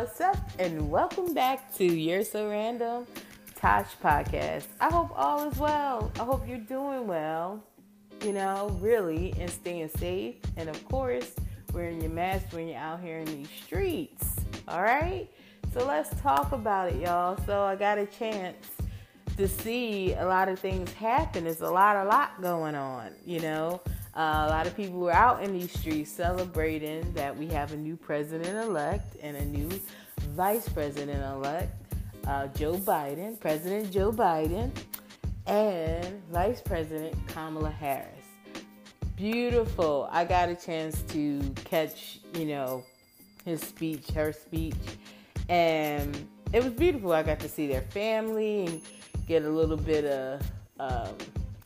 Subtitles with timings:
[0.00, 0.38] what's up?
[0.58, 3.06] And welcome back to You're So Random
[3.54, 4.64] Tosh Podcast.
[4.80, 6.10] I hope all is well.
[6.18, 7.62] I hope you're doing well,
[8.24, 10.36] you know, really, and staying safe.
[10.56, 11.34] And of course,
[11.74, 14.36] wearing your mask when you're out here in these streets.
[14.68, 15.28] All right?
[15.74, 17.38] So let's talk about it, y'all.
[17.44, 18.70] So I got a chance
[19.36, 21.44] to see a lot of things happen.
[21.44, 23.82] There's a lot, a lot going on, you know.
[24.14, 27.96] A lot of people were out in these streets celebrating that we have a new
[27.96, 29.68] president elect and a new
[30.30, 31.72] vice president elect,
[32.26, 34.72] uh, Joe Biden, President Joe Biden,
[35.46, 38.08] and Vice President Kamala Harris.
[39.16, 40.08] Beautiful.
[40.10, 42.84] I got a chance to catch, you know,
[43.44, 44.74] his speech, her speech,
[45.48, 47.12] and it was beautiful.
[47.12, 48.80] I got to see their family and
[49.28, 50.42] get a little bit of
[50.80, 51.14] um,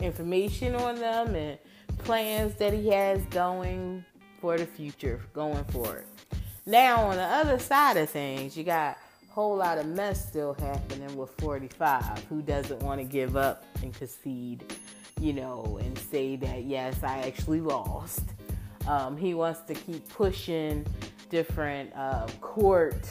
[0.00, 1.58] information on them and
[1.98, 4.04] plans that he has going
[4.40, 6.04] for the future, going forward.
[6.66, 8.96] Now, on the other side of things, you got
[9.28, 13.64] a whole lot of mess still happening with 45, who doesn't want to give up
[13.82, 14.74] and concede,
[15.20, 18.22] you know, and say that, yes, I actually lost.
[18.86, 20.86] Um, he wants to keep pushing
[21.30, 23.08] different uh, court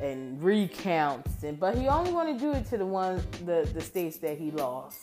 [0.00, 3.80] and recounts, and but he only want to do it to the one the the
[3.80, 4.98] states that he lost.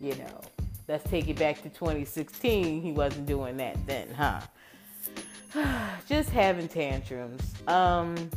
[0.00, 0.40] You know,
[0.88, 2.82] let's take it back to 2016.
[2.82, 4.40] He wasn't doing that then, huh?
[6.08, 7.42] Just having tantrums.
[7.66, 8.30] Um,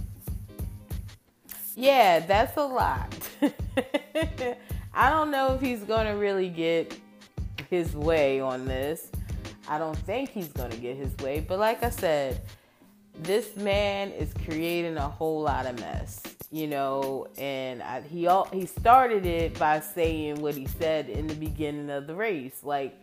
[1.76, 3.14] yeah, that's a lot.
[4.94, 6.96] I don't know if he's gonna really get
[7.70, 9.10] his way on this.
[9.68, 12.42] I don't think he's gonna get his way, but like I said,
[13.24, 16.22] this man is creating a whole lot of mess,
[16.52, 21.28] you know, and I, he all, he started it by saying what he said in
[21.28, 22.94] the beginning of the race, like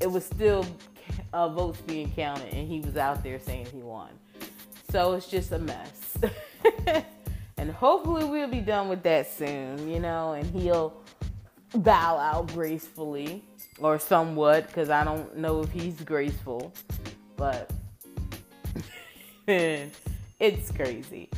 [0.00, 0.66] it was still
[1.32, 4.10] uh, votes being counted, and he was out there saying he won.
[4.90, 6.18] So it's just a mess,
[7.56, 10.92] and hopefully we'll be done with that soon, you know, and he'll
[11.74, 13.42] bow out gracefully
[13.78, 16.74] or somewhat, because I don't know if he's graceful,
[17.36, 17.70] but
[19.46, 21.30] it's crazy.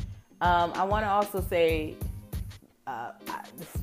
[0.45, 1.95] Um, I want to also say
[2.85, 3.13] uh,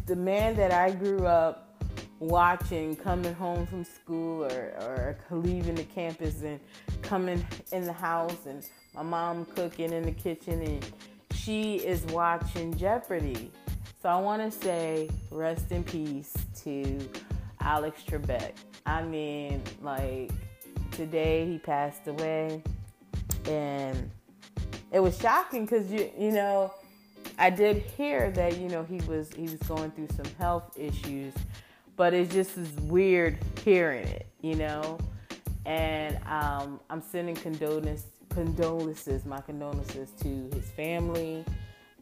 [0.06, 1.76] the man that I grew up
[2.20, 6.60] watching coming home from school or, or leaving the campus and
[7.02, 8.64] coming in the house and
[8.94, 10.86] my mom cooking in the kitchen and
[11.34, 13.50] she is watching Jeopardy.
[14.00, 16.96] So I want to say rest in peace to
[17.60, 18.52] Alex Trebek.
[18.86, 20.30] I mean, like
[20.92, 22.62] today he passed away
[23.46, 24.12] and
[24.92, 26.72] it was shocking because you you know
[27.38, 31.34] I did hear that you know he was he was going through some health issues,
[31.96, 34.98] but it just is weird hearing it, you know.
[35.64, 41.44] And um, I'm sending condolences, condolences, my condolences to his family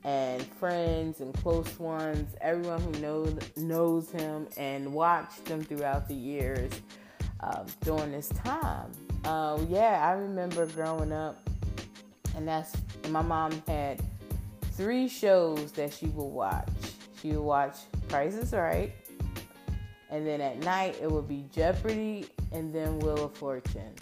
[0.03, 6.15] and friends and close ones, everyone who knows knows him and watched him throughout the
[6.15, 6.73] years
[7.41, 8.91] um, during this time.
[9.25, 11.50] Uh, yeah, I remember growing up
[12.37, 12.73] and that's
[13.09, 14.01] my mom had
[14.73, 16.69] three shows that she would watch.
[17.21, 17.77] She would watch
[18.09, 18.93] Price is Right,
[20.11, 23.95] and then at night it would be Jeopardy and then Wheel of Fortune.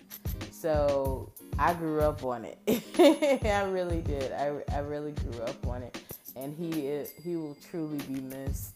[0.50, 2.58] So I grew up on it.
[3.44, 4.32] I really did.
[4.32, 6.00] I, I really grew up on it,
[6.36, 8.74] and he is, he will truly be missed.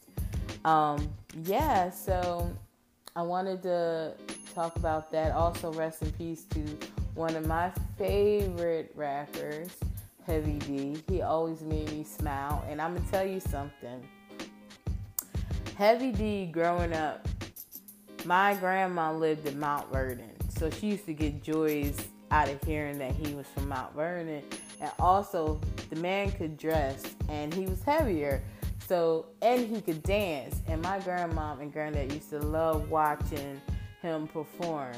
[0.64, 1.08] Um,
[1.44, 1.90] yeah.
[1.90, 2.52] So
[3.16, 4.14] I wanted to
[4.54, 5.32] talk about that.
[5.32, 6.64] Also, rest in peace to
[7.14, 9.70] one of my favorite rappers,
[10.26, 11.02] Heavy D.
[11.08, 12.64] He always made me smile.
[12.68, 14.02] And I'm going to tell you something.
[15.76, 17.26] Heavy D, growing up,
[18.24, 20.30] my grandma lived in Mount Vernon.
[20.48, 21.96] So she used to get joys
[22.30, 24.42] out of hearing that he was from Mount Vernon.
[24.80, 28.42] And also, the man could dress and he was heavier.
[28.86, 30.60] So, and he could dance.
[30.66, 33.60] And my grandma and granddad used to love watching
[34.00, 34.94] him perform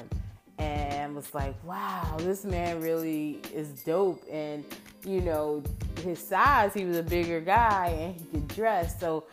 [0.59, 4.23] and was like, wow, this man really is dope.
[4.31, 4.65] And,
[5.05, 5.63] you know,
[6.03, 8.99] his size, he was a bigger guy and he could dress.
[9.01, 9.25] So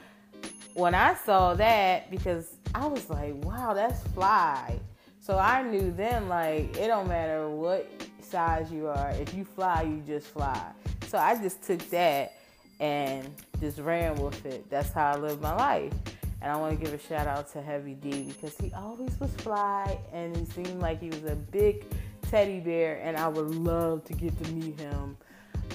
[0.74, 4.80] when I saw that, because I was like, wow, that's fly.
[5.20, 7.90] So I knew then, like, it don't matter what
[8.22, 10.72] size you are, if you fly, you just fly.
[11.08, 12.34] So I just took that
[12.80, 13.30] and
[13.60, 14.70] just ran with it.
[14.70, 15.94] That's how I live my life.
[16.42, 19.32] And I want to give a shout out to Heavy D because he always was
[19.38, 21.86] fly and he seemed like he was a big
[22.30, 23.02] teddy bear.
[23.04, 25.18] And I would love to get to meet him,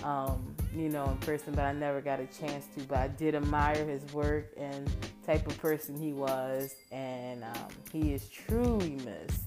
[0.04, 2.84] um, you know, in person, but I never got a chance to.
[2.84, 4.90] But I did admire his work and
[5.26, 6.74] type of person he was.
[6.92, 9.42] And um, he is truly missed.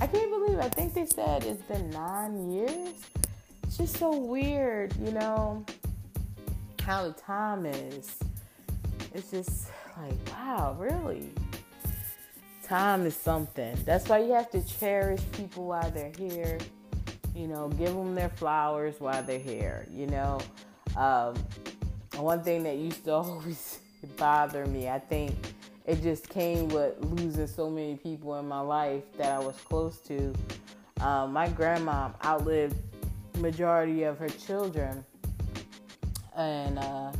[0.00, 2.96] I can't believe I think they said it's been nine years.
[3.64, 5.64] It's just so weird, you know.
[6.82, 8.18] how the time is.
[9.14, 11.30] It's just like, wow, really?
[12.62, 13.76] Time is something.
[13.84, 16.58] That's why you have to cherish people while they're here.
[17.34, 19.86] You know, give them their flowers while they're here.
[19.92, 20.40] You know,
[20.96, 21.34] um,
[22.16, 23.80] one thing that used to always
[24.16, 25.34] bother me, I think
[25.86, 29.98] it just came with losing so many people in my life that I was close
[30.00, 30.32] to.
[31.00, 32.76] Um, my grandma outlived
[33.38, 35.04] majority of her children,
[36.36, 37.12] and uh,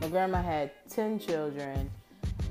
[0.00, 1.90] my grandma had ten children,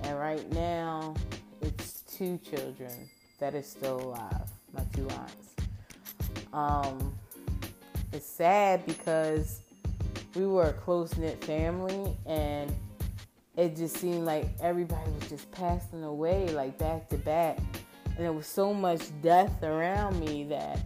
[0.04, 1.16] and right now
[1.62, 3.10] it's two children
[3.40, 4.50] that is still alive.
[4.74, 5.56] My two aunts.
[6.54, 7.14] Um,
[8.12, 9.62] it's sad because
[10.36, 12.74] we were a close knit family, and
[13.56, 17.58] it just seemed like everybody was just passing away like back to back,
[18.06, 20.80] and there was so much death around me that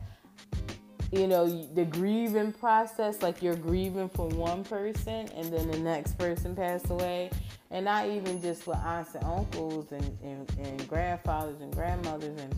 [1.11, 6.17] you know the grieving process like you're grieving for one person and then the next
[6.17, 7.29] person passed away.
[7.69, 12.53] And not even just with aunts and uncles and, and, and grandfathers and grandmothers and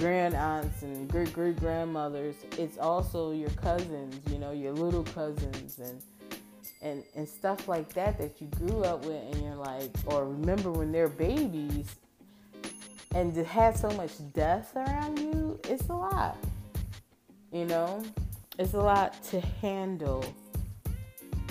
[0.00, 5.78] grand aunts and great great grandmothers it's also your cousins you know your little cousins
[5.78, 6.02] and
[6.80, 10.70] and and stuff like that that you grew up with and you're like or remember
[10.70, 11.96] when they're babies
[13.14, 16.38] and to have so much death around you it's a lot
[17.52, 18.02] you know?
[18.58, 20.24] It's a lot to handle.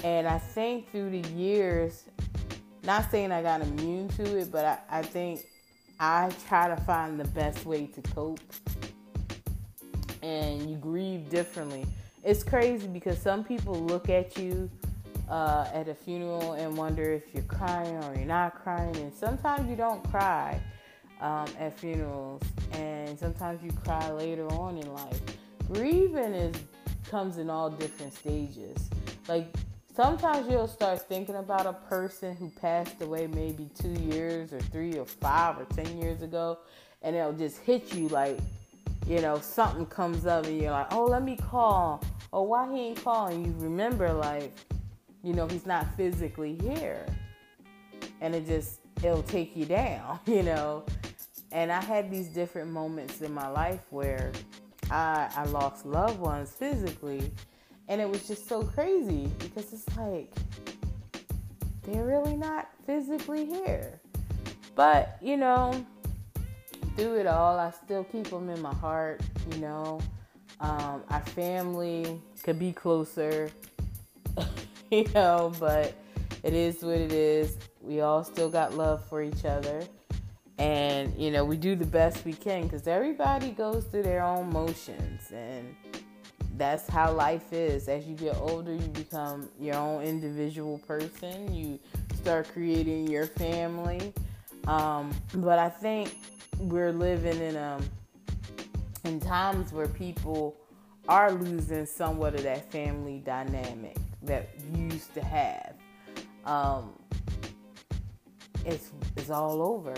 [0.03, 2.03] And i think through the years
[2.83, 5.41] not saying i got immune to it but i, I think
[5.99, 8.39] i try to find the best way to cope.
[10.21, 11.85] And you grieve differently.
[12.23, 14.69] It's crazy because some people look at you
[15.29, 18.95] uh, at a funeral and wonder if you're crying or you're not crying.
[18.97, 20.59] And sometimes you don't cry
[21.21, 22.41] um, at funerals,
[22.73, 25.21] and sometimes you cry later on in life.
[25.71, 26.55] Grieving is
[27.09, 28.89] comes in all different stages.
[29.27, 29.47] Like
[29.95, 34.97] sometimes you'll start thinking about a person who passed away maybe two years or three
[34.97, 36.59] or five or ten years ago,
[37.01, 38.39] and it'll just hit you like,
[39.07, 42.03] you know, something comes up and you're like, oh, let me call.
[42.31, 43.43] Or why he ain't calling?
[43.43, 44.53] You remember like
[45.23, 47.05] you know, he's not physically here.
[48.21, 50.85] And it just, it'll take you down, you know.
[51.51, 54.31] And I had these different moments in my life where
[54.91, 57.31] I, I lost loved ones physically.
[57.87, 60.31] And it was just so crazy because it's like,
[61.83, 63.99] they're really not physically here.
[64.75, 65.85] But, you know,
[66.95, 69.21] through it all, I still keep them in my heart,
[69.51, 69.99] you know.
[70.59, 73.49] Um, our family could be closer.
[74.91, 75.95] you know, but
[76.43, 77.57] it is what it is.
[77.81, 79.83] We all still got love for each other.
[80.59, 84.51] And, you know, we do the best we can because everybody goes through their own
[84.51, 85.31] motions.
[85.31, 85.73] And
[86.57, 87.87] that's how life is.
[87.87, 91.53] As you get older, you become your own individual person.
[91.55, 91.79] You
[92.15, 94.13] start creating your family.
[94.67, 96.13] Um, but I think
[96.59, 97.81] we're living in um
[99.05, 100.57] in times where people
[101.07, 105.73] are losing somewhat of that family dynamic that used to have.
[106.45, 106.91] Um,
[108.65, 109.93] it's it's all over.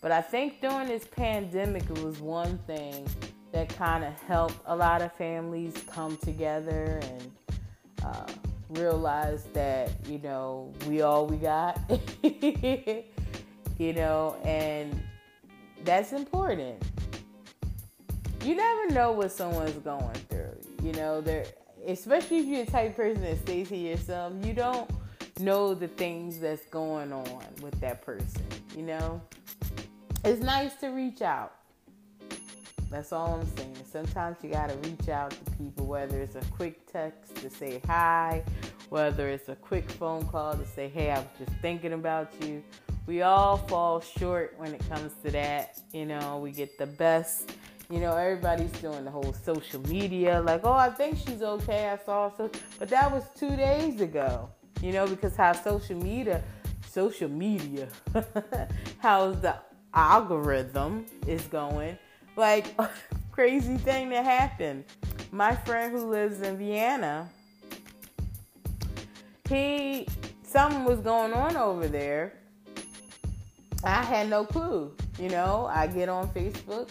[0.00, 3.06] But I think during this pandemic, it was one thing
[3.52, 7.32] that kind of helped a lot of families come together and
[8.04, 8.26] uh,
[8.70, 11.80] realize that you know we all we got,
[12.22, 15.02] you know, and
[15.84, 16.82] that's important.
[18.44, 20.56] You never know what someone's going through.
[20.82, 21.46] You know, there
[21.86, 24.90] especially if you're the type person that stays to yourself, you don't
[25.40, 28.42] know the things that's going on with that person,
[28.76, 29.20] you know?
[30.24, 31.52] It's nice to reach out.
[32.90, 33.76] That's all I'm saying.
[33.90, 37.80] Sometimes you got to reach out to people, whether it's a quick text to say
[37.86, 38.42] hi,
[38.90, 42.62] whether it's a quick phone call to say, hey, I was just thinking about you.
[43.06, 45.80] We all fall short when it comes to that.
[45.92, 47.52] You know, we get the best
[47.90, 51.88] you know, everybody's doing the whole social media, like, oh, I think she's okay.
[51.88, 54.48] I saw so, but that was two days ago.
[54.82, 56.42] You know, because how social media,
[56.90, 57.88] social media,
[58.98, 59.56] how's the
[59.96, 61.98] algorithm is going,
[62.36, 62.66] like,
[63.32, 64.84] crazy thing that happened.
[65.32, 67.28] My friend who lives in Vienna,
[69.48, 70.06] he
[70.44, 72.34] something was going on over there.
[73.82, 74.94] I had no clue.
[75.18, 76.90] You know, I get on Facebook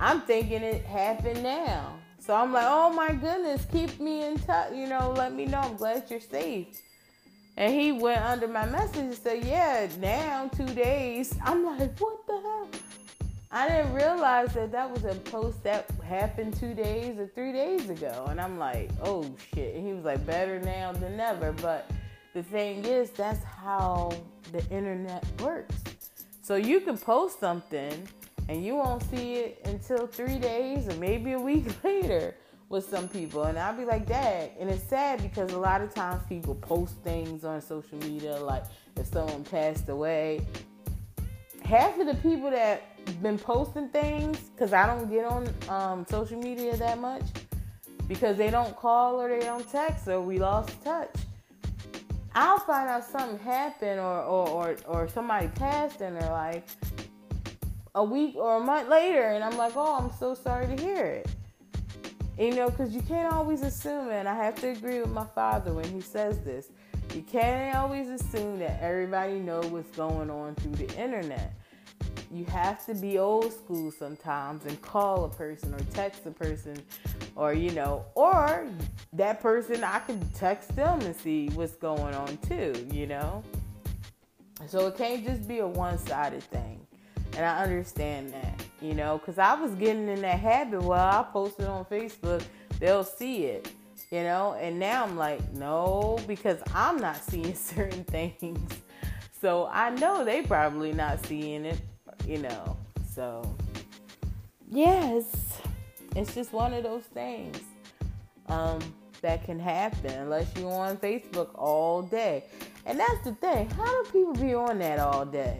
[0.00, 1.94] I'm thinking it happened now.
[2.18, 4.72] So I'm like, oh my goodness, keep me in touch.
[4.74, 5.60] You know, let me know.
[5.60, 6.80] I'm glad you're safe.
[7.56, 11.34] And he went under my message and said, yeah, now two days.
[11.44, 12.68] I'm like, what the hell?
[13.52, 17.88] I didn't realize that that was a post that happened two days or three days
[17.88, 18.26] ago.
[18.28, 19.76] And I'm like, oh shit.
[19.76, 21.52] And he was like, better now than never.
[21.52, 21.88] But
[22.32, 24.10] the thing is, that's how
[24.50, 25.76] the internet works.
[26.42, 28.08] So you can post something
[28.48, 32.34] and you won't see it until three days or maybe a week later
[32.68, 33.44] with some people.
[33.44, 34.50] And I'll be like, Dad.
[34.58, 38.64] And it's sad because a lot of times people post things on social media, like
[38.96, 40.40] if someone passed away.
[41.64, 42.82] Half of the people that
[43.22, 47.22] been posting things, because I don't get on um, social media that much,
[48.06, 51.14] because they don't call or they don't text or we lost touch.
[52.34, 56.76] I'll find out something happened or, or, or, or somebody passed in their life
[57.94, 61.04] a week or a month later, and I'm like, oh, I'm so sorry to hear
[61.04, 61.28] it.
[62.38, 65.72] You know, because you can't always assume, and I have to agree with my father
[65.72, 66.68] when he says this.
[67.14, 71.54] You can't always assume that everybody knows what's going on through the internet.
[72.32, 76.82] You have to be old school sometimes and call a person or text a person
[77.36, 78.68] or you know, or
[79.12, 83.44] that person I can text them and see what's going on too, you know.
[84.66, 86.86] So it can't just be a one-sided thing,
[87.36, 90.82] and I understand that, you know, because I was getting in that habit.
[90.82, 92.42] Well, I posted on Facebook,
[92.78, 93.68] they'll see it,
[94.10, 98.72] you know, and now I'm like, no, because I'm not seeing certain things,
[99.40, 101.80] so I know they probably not seeing it,
[102.26, 102.76] you know.
[103.14, 103.54] So
[104.70, 105.54] yes
[106.14, 107.58] it's just one of those things
[108.48, 108.78] um,
[109.20, 112.44] that can happen unless you're on Facebook all day.
[112.86, 113.68] And that's the thing.
[113.70, 115.58] How do people be on that all day?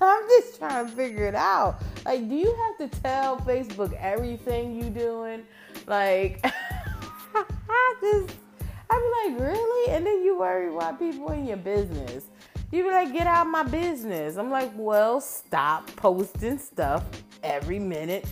[0.00, 1.82] I'm just trying to figure it out.
[2.04, 5.42] Like, do you have to tell Facebook everything you doing?
[5.86, 6.40] Like,
[7.34, 8.36] I just,
[8.90, 9.92] I be like, really?
[9.92, 12.26] And then you worry why people in your business.
[12.70, 14.36] You be like, get out of my business.
[14.36, 17.04] I'm like, well, stop posting stuff
[17.42, 18.26] every minute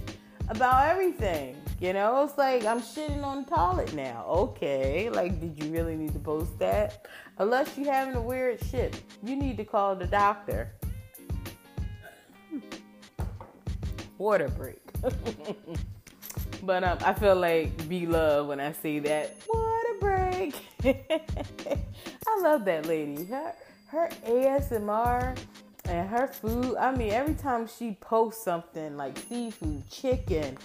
[0.48, 1.56] about everything.
[1.80, 4.24] You know, it's like I'm shitting on the toilet now.
[4.26, 7.06] Okay, like, did you really need to post that?
[7.38, 10.72] Unless you're having a weird shit, you need to call the doctor.
[14.18, 14.80] Water break.
[16.62, 19.36] but um, I feel like B Love when I say that.
[19.52, 20.54] Water break.
[20.84, 23.24] I love that lady.
[23.24, 23.52] Her
[23.88, 25.36] her ASMR
[25.88, 30.58] and her food, I mean, every time she posts something like seafood, chicken,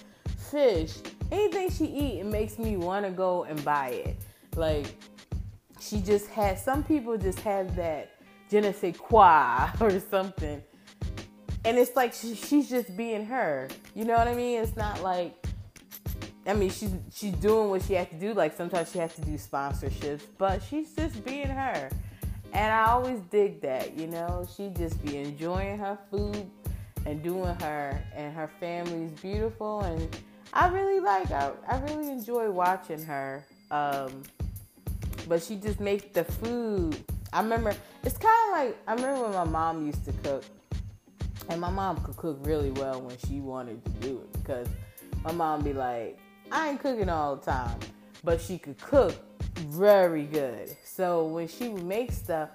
[0.50, 0.96] fish,
[1.30, 4.16] anything she eat, it makes me want to go and buy it.
[4.56, 4.96] Like,
[5.80, 8.10] she just has, some people just have that
[8.50, 10.62] je ne sais quoi or something.
[11.64, 13.68] And it's like she, she's just being her.
[13.94, 14.60] You know what I mean?
[14.60, 15.46] It's not like,
[16.46, 18.34] I mean, she's she's doing what she has to do.
[18.34, 21.88] Like sometimes she has to do sponsorships, but she's just being her.
[22.52, 24.46] And I always dig that, you know.
[24.56, 26.50] She just be enjoying her food
[27.06, 29.80] and doing her, and her family's beautiful.
[29.80, 30.16] And
[30.52, 33.46] I really like, I, I really enjoy watching her.
[33.70, 34.22] Um,
[35.28, 36.96] but she just makes the food.
[37.32, 40.44] I remember, it's kind of like, I remember when my mom used to cook.
[41.48, 44.68] And my mom could cook really well when she wanted to do it because
[45.24, 46.18] my mom be like,
[46.50, 47.78] I ain't cooking all the time,
[48.24, 49.14] but she could cook
[49.56, 50.76] very good.
[50.84, 52.50] So when she would make stuff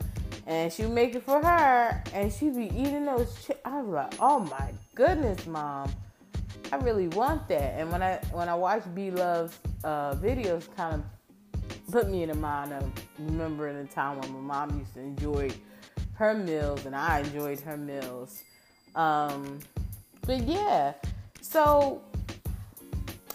[0.46, 3.94] and she would make it for her and she'd be eating those chips, I was
[3.94, 5.92] like, oh my goodness, mom.
[6.72, 7.80] I really want that.
[7.80, 12.30] And when I when I watch B Love's uh, videos, kind of put me in
[12.30, 15.50] the mind of remembering the time when my mom used to enjoy
[16.16, 18.44] her meals and I enjoyed her meals.
[18.98, 19.60] Um,
[20.26, 20.94] but yeah,
[21.40, 22.02] so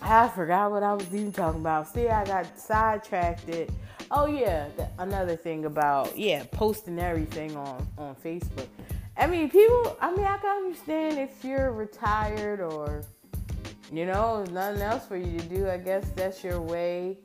[0.02, 1.88] I forgot what I was even talking about.
[1.88, 3.48] See, I got sidetracked.
[3.48, 3.70] It.
[4.10, 4.66] Oh yeah,
[4.98, 8.66] another thing about yeah posting everything on on Facebook.
[9.16, 9.96] I mean, people.
[10.00, 13.04] I mean, I can understand if you're retired or
[13.92, 15.68] you know nothing else for you to do.
[15.68, 17.18] I guess that's your way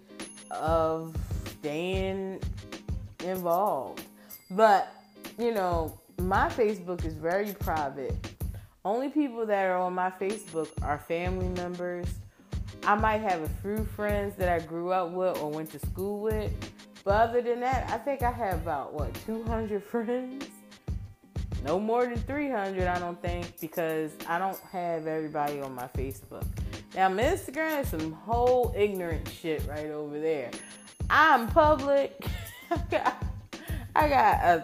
[0.51, 1.17] of
[1.59, 2.39] staying
[3.23, 4.03] involved.
[4.51, 4.93] But
[5.39, 8.15] you know, my Facebook is very private.
[8.83, 12.07] Only people that are on my Facebook are family members
[12.83, 16.21] I might have a few friends that I grew up with or went to school
[16.21, 16.51] with.
[17.03, 20.47] But other than that, I think I have about, what, 200 friends?
[21.65, 26.45] No more than 300, I don't think, because I don't have everybody on my Facebook.
[26.95, 30.51] Now, my Instagram is some whole ignorant shit right over there.
[31.09, 32.25] I'm public.
[32.71, 34.63] I got a,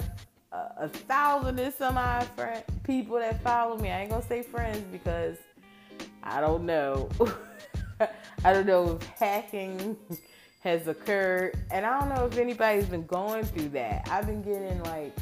[0.54, 3.90] a, a thousand and some odd friend, people that follow me.
[3.90, 5.38] I ain't gonna say friends because
[6.22, 7.10] I don't know.
[8.00, 9.98] I don't know if hacking
[10.62, 14.08] has occurred, and I don't know if anybody's been going through that.
[14.10, 15.16] I've been getting like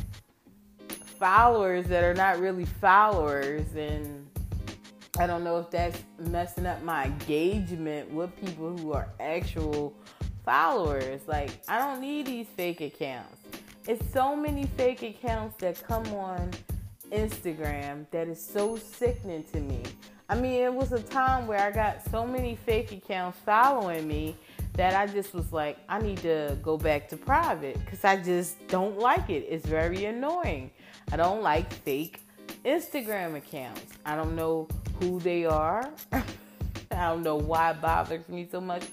[1.20, 4.28] followers that are not really followers, and
[5.20, 9.96] I don't know if that's messing up my engagement with people who are actual
[10.44, 11.22] followers.
[11.28, 13.41] Like, I don't need these fake accounts.
[13.88, 16.52] It's so many fake accounts that come on
[17.12, 19.82] Instagram that is so sickening to me.
[20.30, 24.38] I mean, it was a time where I got so many fake accounts following me
[24.74, 28.56] that I just was like, I need to go back to private because I just
[28.68, 29.48] don't like it.
[29.50, 30.70] It's very annoying.
[31.12, 32.22] I don't like fake
[32.64, 33.82] Instagram accounts.
[34.06, 34.68] I don't know
[35.00, 35.92] who they are.
[36.12, 38.84] I don't know why it bothers me so much.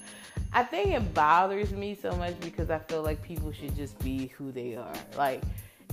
[0.51, 4.27] I think it bothers me so much because I feel like people should just be
[4.37, 4.93] who they are.
[5.15, 5.43] Like,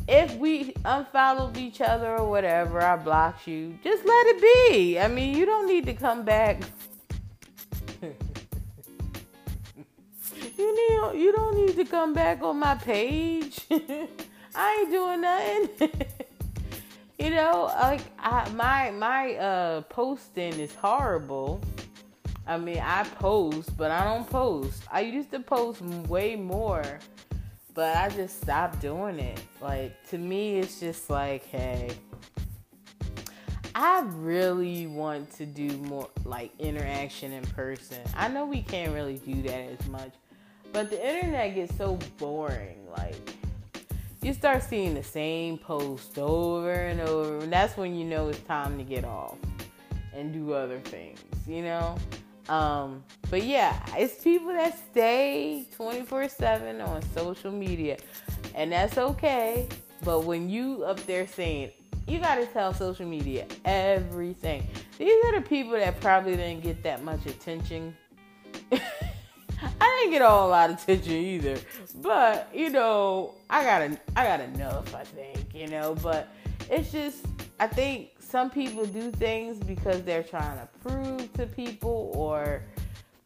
[0.08, 4.98] if we unfollowed each other or whatever, I blocked you, just let it be.
[4.98, 6.62] I mean, you don't need to come back.
[10.56, 13.66] you need you don't need to come back on my page.
[14.54, 15.90] I ain't doing nothing.
[17.18, 21.60] you know, like I, my my uh posting is horrible.
[22.46, 24.82] I mean, I post, but I don't post.
[24.90, 27.00] I used to post way more
[27.76, 29.38] but I just stopped doing it.
[29.60, 31.90] Like to me, it's just like, hey,
[33.74, 37.98] I really want to do more like interaction in person.
[38.16, 40.12] I know we can't really do that as much,
[40.72, 42.78] but the internet gets so boring.
[42.96, 43.14] Like
[44.22, 48.40] you start seeing the same post over and over, and that's when you know it's
[48.40, 49.36] time to get off
[50.14, 51.20] and do other things.
[51.46, 51.98] You know.
[52.48, 57.98] Um, but yeah, it's people that stay 24 7 on social media,
[58.54, 59.68] and that's okay.
[60.04, 61.72] But when you up there saying,
[62.06, 64.66] you got to tell social media everything,
[64.98, 67.96] these are the people that probably didn't get that much attention.
[68.72, 71.58] I didn't get a whole lot of attention either,
[71.96, 75.96] but you know, I got a, I got enough, I think, you know.
[76.00, 76.28] But
[76.70, 77.26] it's just,
[77.58, 82.62] I think some people do things because they're trying to prove to people or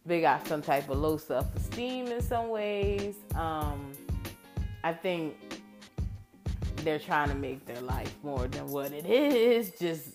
[0.05, 3.17] they got some type of low self-esteem in some ways.
[3.35, 3.93] Um,
[4.85, 5.37] I think
[6.77, 9.73] they're trying to make their life more than what it is.
[9.79, 10.09] Just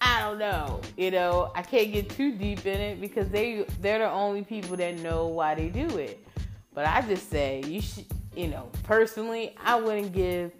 [0.00, 0.80] I don't know.
[0.96, 4.76] You know, I can't get too deep in it because they they're the only people
[4.76, 6.26] that know why they do it.
[6.72, 10.52] But I just say you should, you know, personally, I wouldn't give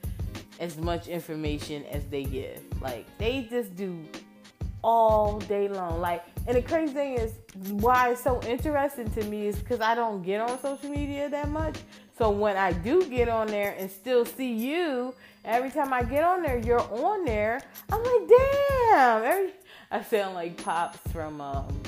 [0.61, 2.61] as much information as they give.
[2.81, 3.99] Like they just do
[4.83, 6.01] all day long.
[6.01, 7.33] Like, and the crazy thing is
[7.71, 11.49] why it's so interesting to me is because I don't get on social media that
[11.49, 11.77] much.
[12.17, 16.23] So when I do get on there and still see you, every time I get
[16.23, 17.61] on there, you're on there.
[17.91, 19.25] I'm like, damn.
[19.25, 19.51] Every
[19.91, 21.83] I sound like pops from um,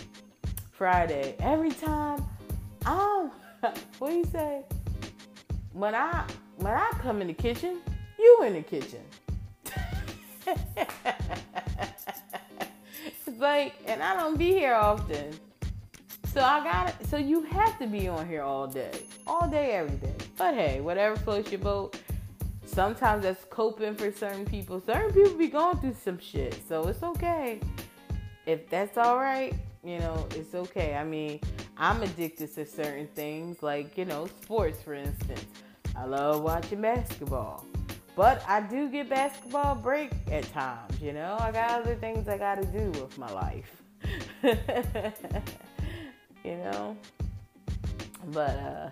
[0.72, 1.36] Friday.
[1.38, 2.24] Every time,
[2.84, 3.30] um,
[3.98, 4.62] what do you say?
[5.72, 6.24] When I
[6.56, 7.80] when I come in the kitchen,
[8.22, 9.00] you in the kitchen.
[13.38, 15.32] like, and I don't be here often.
[16.32, 16.94] So I got.
[17.06, 18.90] So you have to be on here all day,
[19.26, 20.14] all day, every day.
[20.38, 22.00] But hey, whatever floats your boat.
[22.64, 24.80] Sometimes that's coping for certain people.
[24.80, 27.60] Certain people be going through some shit, so it's okay.
[28.46, 29.54] If that's all right,
[29.84, 30.94] you know, it's okay.
[30.94, 31.38] I mean,
[31.76, 35.44] I'm addicted to certain things, like you know, sports, for instance.
[35.94, 37.66] I love watching basketball.
[38.14, 41.36] But I do get basketball break at times, you know.
[41.40, 43.82] I got other things I got to do with my life.
[46.44, 46.96] you know.
[48.26, 48.90] But uh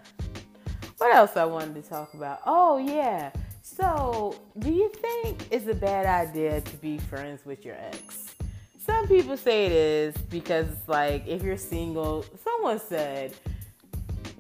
[0.99, 2.41] what else I wanted to talk about?
[2.47, 3.31] Oh yeah.
[3.63, 8.35] So, do you think it's a bad idea to be friends with your ex?
[8.79, 13.33] Some people say it is because it's like if you're single, someone said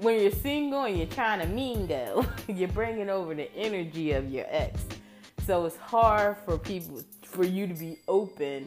[0.00, 4.46] when you're single and you're trying to mingle, you're bringing over the energy of your
[4.48, 4.80] ex.
[5.46, 8.66] So it's hard for people, for you to be open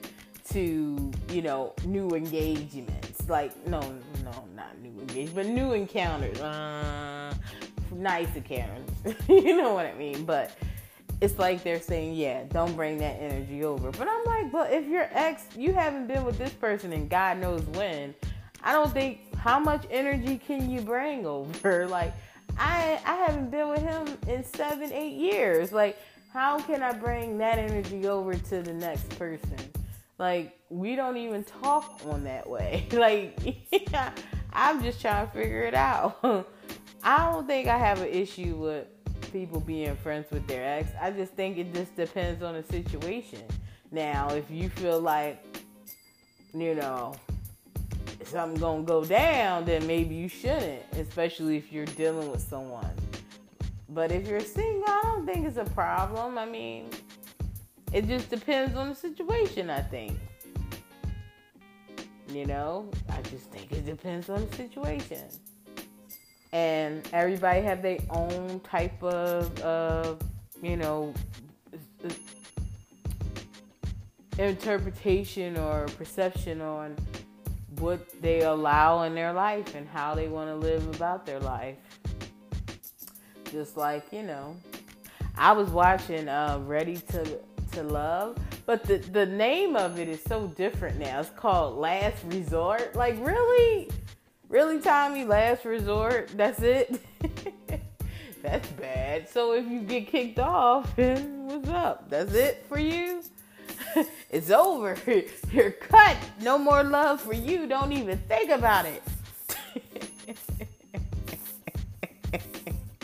[0.50, 3.30] to, you know, new engagements.
[3.30, 3.80] Like, no,
[4.24, 6.40] no, not new engagements, but new encounters.
[6.40, 7.34] Uh,
[7.92, 8.90] nice encounters.
[9.28, 10.26] you know what I mean?
[10.26, 10.56] But
[11.22, 13.92] it's like they're saying, yeah, don't bring that energy over.
[13.92, 17.38] But I'm like, but if your ex, you haven't been with this person and God
[17.38, 18.14] knows when,
[18.64, 21.88] I don't think how much energy can you bring over?
[21.94, 22.14] Like,
[22.58, 25.72] I I haven't been with him in seven, eight years.
[25.72, 25.98] Like,
[26.32, 29.58] how can I bring that energy over to the next person?
[30.18, 32.88] Like, we don't even talk on that way.
[32.92, 33.38] like,
[33.72, 34.12] yeah,
[34.54, 36.48] I'm just trying to figure it out.
[37.04, 38.88] I don't think I have an issue with
[39.32, 40.90] people being friends with their ex.
[41.02, 43.42] I just think it just depends on the situation.
[43.92, 45.44] Now, if you feel like,
[46.54, 47.16] you know,
[48.28, 52.94] something gonna go down, then maybe you shouldn't, especially if you're dealing with someone.
[53.90, 56.38] But if you're single, I don't think it's a problem.
[56.38, 56.90] I mean,
[57.92, 60.18] it just depends on the situation, I think.
[62.30, 65.28] You know, I just think it depends on the situation.
[66.54, 70.22] and everybody have their own type of, of
[70.62, 71.14] you know,
[74.38, 76.96] interpretation or perception on
[77.80, 81.78] what they allow in their life and how they want to live about their life.
[83.52, 84.56] Just like, you know,
[85.38, 87.40] I was watching uh, Ready to
[87.74, 91.20] to Love, but the the name of it is so different now.
[91.20, 92.96] It's called Last Resort.
[92.96, 93.90] Like really?
[94.50, 95.26] Really, Tommy?
[95.26, 96.30] Last Resort?
[96.36, 97.02] That's it?
[98.44, 99.30] That's bad.
[99.30, 102.10] So if you get kicked off, what's up?
[102.10, 103.24] That's it for you?
[104.30, 104.98] it's over.
[105.52, 106.18] You're cut.
[106.42, 107.68] No more love for you.
[107.68, 109.04] Don't even think about it.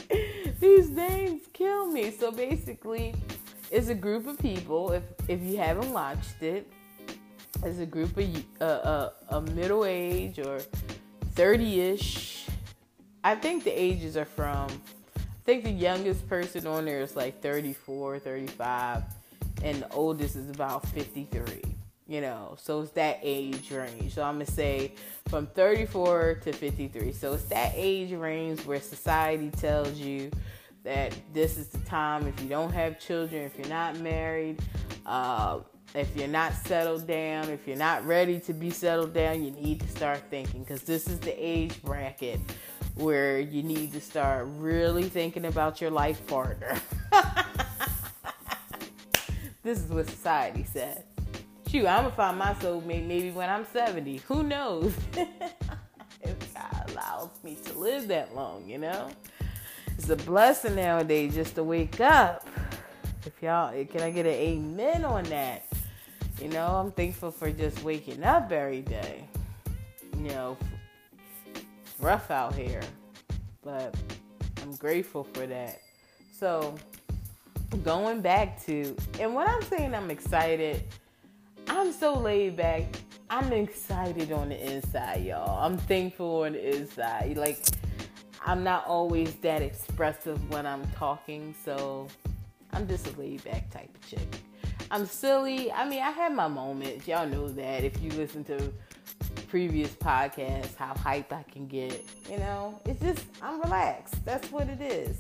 [0.60, 2.12] These names kill me.
[2.12, 3.14] So basically,
[3.72, 4.92] it's a group of people.
[4.92, 6.70] If if you haven't watched it,
[7.64, 10.60] it's a group of uh, uh, a middle age or
[11.36, 12.48] thirty ish.
[13.24, 14.70] I think the ages are from.
[15.18, 19.04] I think the youngest person on there is like 34, 35
[19.64, 21.62] and the oldest is about 53
[22.08, 24.14] you know so it's that age range.
[24.14, 24.94] So i'm gonna say
[25.28, 30.32] from 34 to 53 so it's that age range where society tells you
[30.84, 34.60] that this is the time if you don't have children if you're not married
[35.06, 35.60] uh,
[35.96, 39.80] if you're not settled down if you're not ready to be settled down you need
[39.80, 40.64] to start thinking.
[40.64, 42.40] Because this is the age bracket
[42.96, 46.80] where you need to start really thinking about your life partner
[49.62, 51.04] This is what society said.
[51.68, 54.18] Shoot, I'm gonna find my soulmate maybe when I'm 70.
[54.28, 54.94] Who knows?
[56.22, 59.10] if God allows me to live that long, you know?
[59.98, 62.48] It's a blessing nowadays just to wake up.
[63.26, 65.66] If y'all, can I get an amen on that?
[66.42, 69.28] You know, I'm thankful for just waking up every day.
[70.16, 70.58] You know,
[72.00, 72.82] rough out here,
[73.62, 73.94] but
[74.64, 75.82] I'm grateful for that.
[76.32, 76.76] So,
[77.78, 80.84] going back to, and when I'm saying I'm excited,
[81.68, 82.86] I'm so laid back.
[83.30, 85.64] I'm excited on the inside, y'all.
[85.64, 87.38] I'm thankful on the inside.
[87.38, 87.64] Like,
[88.46, 92.08] I'm not always that expressive when I'm talking, so
[92.74, 94.42] I'm just a laid back type of chick.
[94.90, 95.72] I'm silly.
[95.72, 97.08] I mean, I have my moments.
[97.08, 98.74] Y'all know that if you listen to
[99.48, 102.04] previous podcasts, how hype I can get.
[102.30, 104.26] You know, it's just, I'm relaxed.
[104.26, 105.18] That's what it is.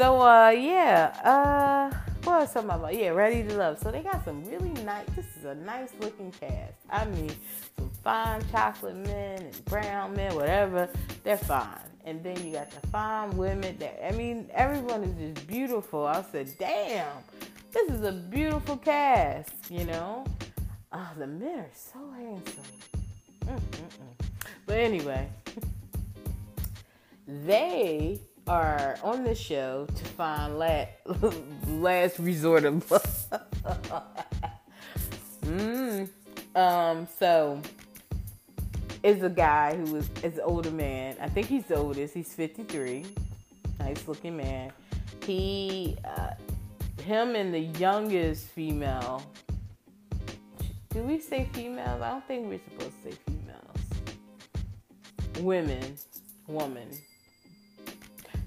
[0.00, 2.96] So uh yeah, uh what else something about?
[2.96, 3.78] Yeah, Ready to Love.
[3.80, 6.72] So they got some really nice this is a nice looking cast.
[6.88, 7.30] I mean
[7.76, 10.88] some fine chocolate men and brown men, whatever,
[11.22, 11.66] they're fine.
[12.06, 16.06] And then you got the fine women that I mean, everyone is just beautiful.
[16.06, 17.18] I said, damn,
[17.70, 20.24] this is a beautiful cast, you know?
[20.94, 22.64] Oh, the men are so handsome.
[23.44, 24.26] Mm-mm-mm.
[24.64, 25.28] But anyway,
[27.26, 28.18] they
[28.50, 30.90] are on the show to find last,
[31.68, 33.42] last resort of love.
[35.42, 36.08] mm.
[36.56, 37.62] Um, so
[39.04, 41.14] is a guy who is is an older man.
[41.20, 42.12] I think he's the oldest.
[42.12, 43.06] He's 53.
[43.78, 44.72] Nice looking man.
[45.24, 46.30] He, uh,
[47.02, 49.22] him and the youngest female.
[50.92, 52.02] Do we say females?
[52.02, 53.76] I don't think we're supposed to say females.
[55.38, 55.96] Women,
[56.48, 56.88] woman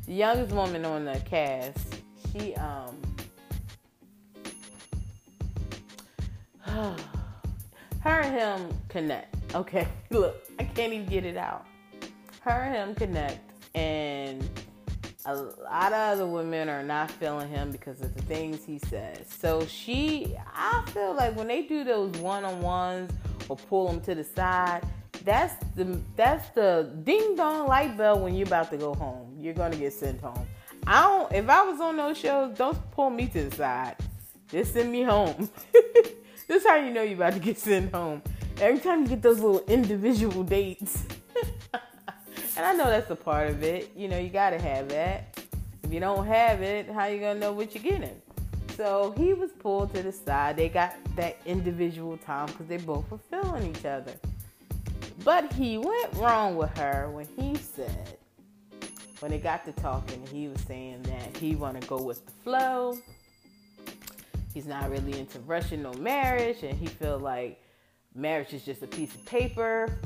[0.07, 1.95] youngest woman on the cast,
[2.31, 2.97] she um
[7.99, 9.35] her and him connect.
[9.55, 11.65] Okay, look, I can't even get it out.
[12.41, 14.49] Her and him connect, and
[15.25, 19.29] a lot of other women are not feeling him because of the things he says.
[19.29, 23.11] So she, I feel like when they do those one on ones
[23.47, 24.81] or pull them to the side,
[25.23, 29.35] that's the that's the ding dong light bell when you're about to go home.
[29.39, 30.47] You're gonna get sent home.
[30.85, 31.31] I don't.
[31.33, 33.95] If I was on those shows, don't pull me to the side.
[34.49, 35.49] Just send me home.
[35.73, 38.21] this is how you know you're about to get sent home.
[38.59, 41.03] Every time you get those little individual dates.
[41.73, 43.91] and I know that's a part of it.
[43.95, 45.39] You know, you gotta have that.
[45.83, 48.21] If you don't have it, how you gonna know what you're getting?
[48.75, 50.57] So he was pulled to the side.
[50.57, 54.13] They got that individual time because they both were feeling each other.
[55.23, 58.17] But he went wrong with her when he said,
[59.19, 62.31] when they got to talking, he was saying that he want to go with the
[62.43, 62.97] flow.
[64.53, 67.61] He's not really into rushing no marriage, and he feel like
[68.13, 69.97] marriage is just a piece of paper.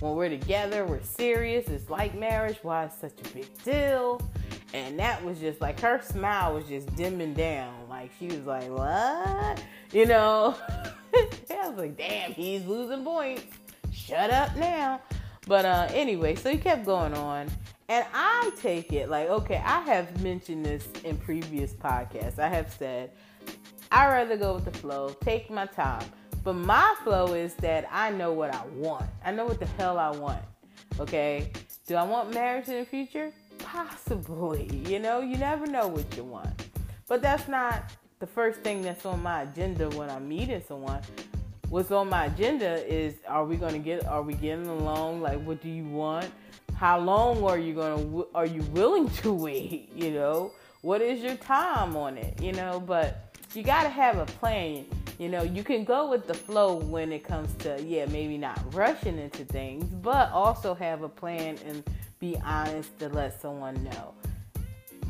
[0.00, 1.68] When we're together, we're serious.
[1.68, 2.58] It's like marriage.
[2.62, 4.20] Why it's such a big deal?
[4.74, 7.74] And that was just like her smile was just dimming down.
[7.88, 10.56] Like she was like, "What?" You know.
[11.14, 13.44] I was like, "Damn, he's losing points."
[14.10, 15.00] Shut up now.
[15.46, 17.48] But uh, anyway, so he kept going on.
[17.88, 22.38] And I take it like, okay, I have mentioned this in previous podcasts.
[22.38, 23.10] I have said,
[23.90, 26.04] i rather go with the flow, take my time.
[26.44, 29.06] But my flow is that I know what I want.
[29.24, 30.42] I know what the hell I want.
[30.98, 31.50] Okay?
[31.86, 33.32] Do I want marriage in the future?
[33.58, 34.68] Possibly.
[34.90, 36.64] You know, you never know what you want.
[37.06, 41.00] But that's not the first thing that's on my agenda when I'm meeting someone.
[41.70, 45.20] What's on my agenda is are we going to get are we getting along?
[45.20, 46.28] Like what do you want?
[46.74, 50.50] How long are you going to are you willing to wait, you know?
[50.82, 52.82] What is your time on it, you know?
[52.84, 54.84] But you got to have a plan.
[55.20, 58.74] You know, you can go with the flow when it comes to, yeah, maybe not
[58.74, 61.84] rushing into things, but also have a plan and
[62.18, 64.14] be honest to let someone know.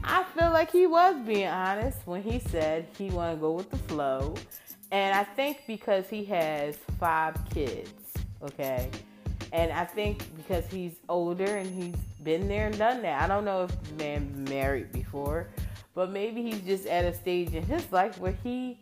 [0.05, 3.71] I feel like he was being honest when he said he want to go with
[3.71, 4.35] the flow.
[4.93, 7.93] And I think because he has five kids,
[8.43, 8.91] okay?
[9.53, 13.23] And I think because he's older and he's been there and done that.
[13.23, 15.49] I don't know if the man married before,
[15.95, 18.79] but maybe he's just at a stage in his life where he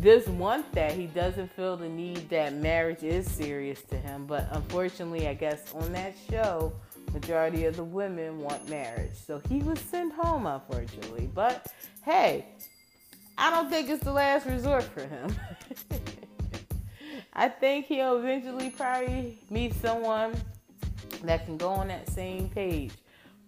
[0.00, 0.92] does want that.
[0.92, 4.26] He doesn't feel the need that marriage is serious to him.
[4.26, 6.72] But unfortunately, I guess on that show,
[7.12, 9.14] majority of the women want marriage.
[9.26, 11.28] So he was sent home, unfortunately.
[11.34, 11.66] But
[12.04, 12.46] hey,
[13.38, 15.34] I don't think it's the last resort for him.
[17.32, 20.34] I think he'll eventually probably meet someone
[21.22, 22.90] that can go on that same page.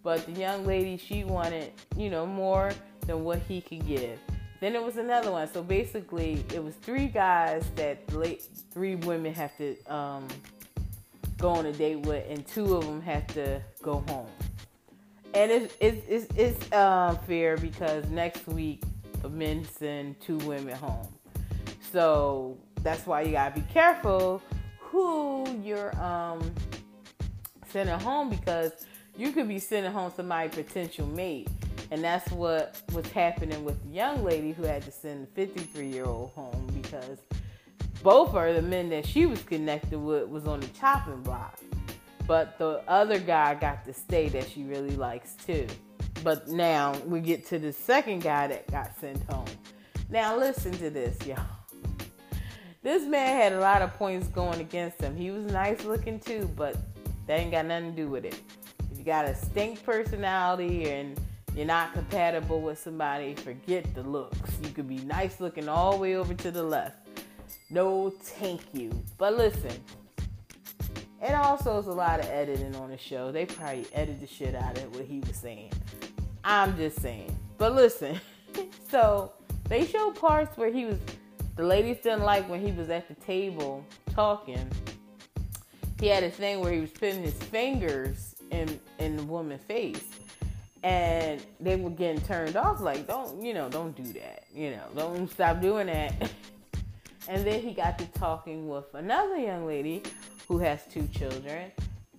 [0.05, 2.71] But the young lady, she wanted, you know, more
[3.07, 4.17] than what he could give.
[4.61, 5.53] Then there was another one.
[5.53, 10.29] So basically, it was three guys that three women have to um,
[11.37, 14.29] go on a date with, and two of them have to go home.
[15.35, 18.83] And it's it's it's, it's uh, fair because next week
[19.29, 21.09] men send two women home.
[21.93, 24.43] So that's why you gotta be careful
[24.79, 26.53] who you're um,
[27.69, 28.73] sending home because
[29.17, 31.49] you could be sending home somebody potential mate.
[31.93, 35.87] And that's what was happening with the young lady who had to send the 53
[35.87, 37.19] year old home because
[38.03, 41.59] both of the men that she was connected with was on the chopping block.
[42.27, 45.67] But the other guy got to stay that she really likes too.
[46.23, 49.47] But now we get to the second guy that got sent home.
[50.11, 51.39] Now listen to this, y'all.
[52.83, 55.17] This man had a lot of points going against him.
[55.17, 56.77] He was nice looking too, but
[57.27, 58.41] that ain't got nothing to do with it.
[58.91, 61.21] If you got a stink personality and
[61.55, 64.59] you're not compatible with somebody, forget the looks.
[64.63, 66.97] You could be nice looking all the way over to the left.
[67.71, 68.91] No, thank you.
[69.19, 69.73] But listen,
[71.23, 73.31] it also is a lot of editing on the show.
[73.31, 75.71] They probably edited the shit out of what he was saying.
[76.45, 77.37] I'm just saying.
[77.59, 78.21] But listen,
[78.91, 79.33] so
[79.69, 80.97] they show parts where he was,
[81.57, 84.67] the ladies didn't like when he was at the table talking.
[86.01, 90.05] He had a thing where he was putting his fingers in in the woman's face,
[90.83, 92.81] and they were getting turned off.
[92.81, 93.69] Like, don't you know?
[93.69, 94.45] Don't do that.
[94.55, 96.31] You know, don't stop doing that.
[97.29, 100.03] And then he got to talking with another young lady
[100.49, 101.71] who has two children.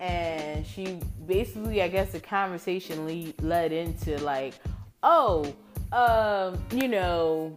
[0.01, 4.55] And she basically, I guess, the conversation lead, led into like,
[5.03, 5.53] oh,
[5.91, 7.55] um, you know,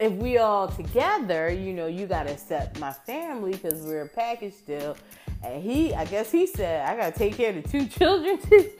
[0.00, 4.54] if we all together, you know, you gotta accept my family because we're a package
[4.66, 4.96] deal.
[5.44, 8.70] And he, I guess he said, I gotta take care of the two children too.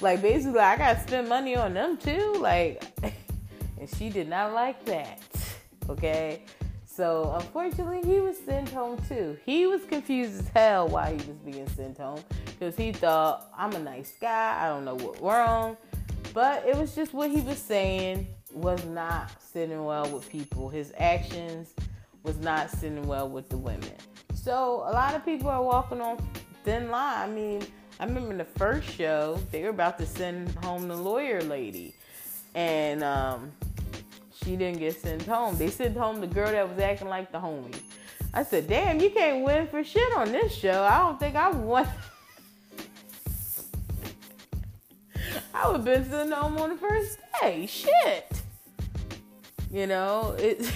[0.00, 2.34] like basically, I gotta spend money on them too.
[2.38, 5.20] Like, and she did not like that.
[5.88, 6.44] Okay,
[6.94, 9.36] so unfortunately, he was sent home too.
[9.44, 13.72] He was confused as hell why he was being sent home because he thought I'm
[13.72, 14.58] a nice guy.
[14.62, 15.76] I don't know what wrong,
[16.32, 20.68] but it was just what he was saying was not sitting well with people.
[20.68, 21.74] His actions
[22.22, 23.90] was not sitting well with the women.
[24.34, 26.18] So a lot of people are walking on
[26.64, 27.28] thin line.
[27.28, 27.62] I mean,
[27.98, 31.94] I remember the first show they were about to send home the lawyer lady,
[32.54, 33.52] and um,
[34.44, 35.56] she didn't get sent home.
[35.56, 37.74] They sent home the girl that was acting like the homie.
[38.32, 40.82] I said, damn, you can't win for shit on this show.
[40.82, 41.88] I don't think I won.
[45.54, 47.66] I would have been sent home on the first day.
[47.66, 48.42] Shit.
[49.70, 50.58] You know, it.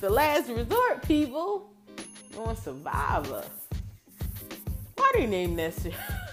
[0.00, 1.70] the last resort, people.
[2.38, 3.42] On Survivor.
[4.94, 5.90] Why do you name that show?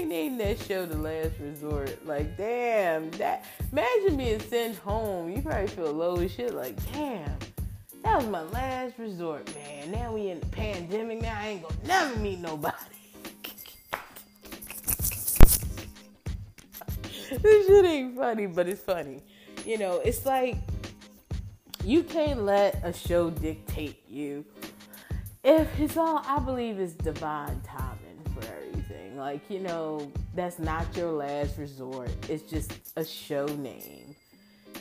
[0.00, 2.06] they named that show The Last Resort.
[2.06, 5.30] Like, damn, that imagine being sent home.
[5.30, 6.54] You probably feel low as shit.
[6.54, 7.30] Like, damn,
[8.02, 9.90] that was my last resort, man.
[9.90, 11.20] Now we in the pandemic.
[11.20, 12.76] Now I ain't gonna never meet nobody.
[17.42, 19.20] this shit ain't funny, but it's funny.
[19.66, 20.56] You know, it's like
[21.84, 24.46] you can't let a show dictate you.
[25.44, 28.69] If it's all, I believe is divine timing for everything.
[29.16, 32.10] Like, you know, that's not your last resort.
[32.28, 34.14] It's just a show name,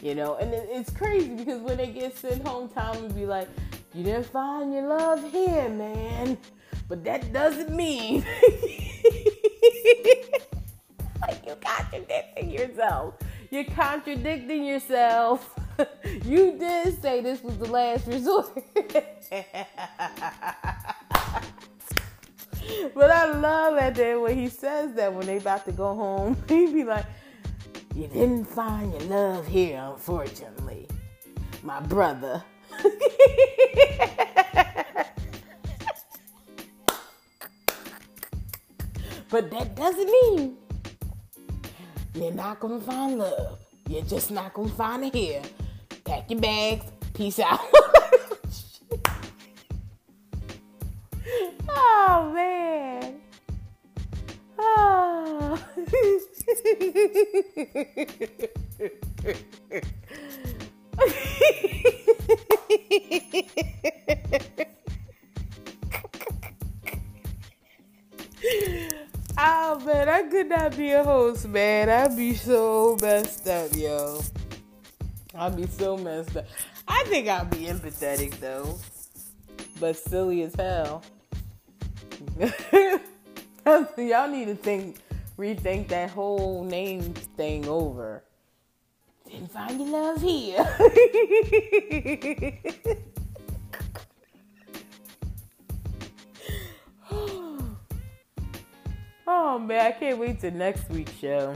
[0.01, 0.35] you know.
[0.35, 3.49] And it's crazy because when they get sent home, Tom would be like,
[3.93, 6.37] "You didn't find your love here, man,"
[6.87, 8.25] but that doesn't mean
[11.21, 13.15] like you contradicting yourself.
[13.51, 15.53] You're contradicting yourself.
[16.25, 18.57] you did say this was the last resort.
[22.93, 26.37] but I love that day when he says that when they about to go home,
[26.47, 27.05] he be like,
[27.95, 30.87] You didn't find your love here, unfortunately.
[31.63, 32.43] My brother.
[39.29, 40.57] but that doesn't mean
[42.13, 43.59] you're not gonna find love.
[43.87, 45.41] You're just not gonna find it here.
[46.05, 46.85] Pack your bags.
[47.13, 47.59] Peace out.
[52.19, 53.21] Oh man.
[54.57, 55.57] Oh.
[69.37, 71.89] oh man, I could not be a host, man.
[71.89, 74.21] I'd be so messed up, yo.
[75.35, 76.45] I'd be so messed up.
[76.85, 78.77] I think I'd be empathetic though,
[79.79, 81.01] but silly as hell.
[83.97, 84.97] Y'all need to think,
[85.37, 88.23] rethink that whole name thing over.
[89.29, 90.57] Didn't find your love here.
[99.27, 101.53] oh man, I can't wait till next week's show.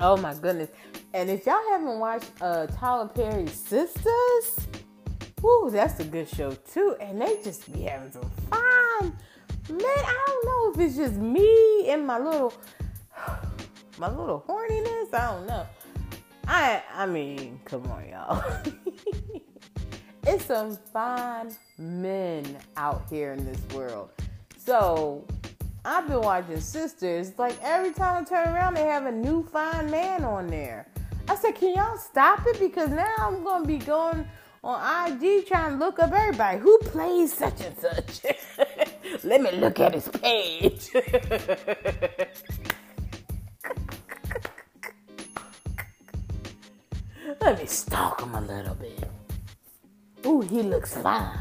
[0.00, 0.70] Oh my goodness.
[1.12, 4.56] And if y'all haven't watched uh, Tyler Perry's Sisters,
[5.40, 6.96] whoo, that's a good show too.
[7.00, 9.16] And they just be having some fun.
[9.70, 12.52] Man, I don't know if it's just me and my little
[13.98, 15.14] my little horniness.
[15.14, 15.66] I don't know.
[16.46, 18.44] I I mean, come on, y'all.
[20.26, 24.10] it's some fine men out here in this world.
[24.58, 25.26] So
[25.84, 27.32] I've been watching Sisters.
[27.38, 30.88] Like every time I turn around, they have a new fine man on there.
[31.28, 32.60] I said, can y'all stop it?
[32.60, 34.26] Because now I'm to be going
[34.62, 36.58] on IG trying to look up everybody.
[36.58, 38.20] Who plays such and such?
[39.24, 40.90] Let me look at his page.
[47.40, 49.08] Let me stalk him a little bit.
[50.26, 51.38] Ooh, he looks fine.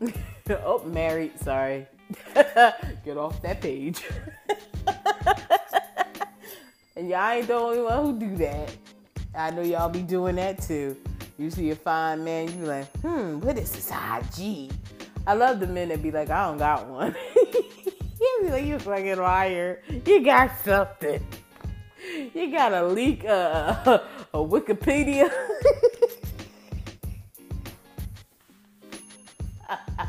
[0.50, 1.88] oh, married, sorry.
[3.04, 4.04] Get off that page.
[6.94, 8.76] And y'all ain't the only one who do that.
[9.34, 10.96] I know y'all be doing that too.
[11.38, 14.70] You see a fine man, you be like, hmm, what is this IG?
[15.26, 17.14] I love the men that be like, I don't got one.
[17.36, 19.82] you be like, you fucking liar.
[20.06, 21.24] You got something.
[22.34, 23.98] You got a leak, uh,
[24.32, 25.30] a Wikipedia.
[29.68, 30.06] I